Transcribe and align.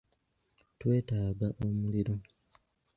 Twetaaga 0.79 1.47
omuliro. 1.65 2.15